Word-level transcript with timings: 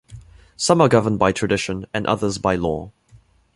Some 0.57 0.81
are 0.81 0.89
governed 0.89 1.19
by 1.19 1.31
tradition, 1.31 1.85
and 1.93 2.07
others 2.07 2.39
by 2.39 2.55
law. 2.55 2.91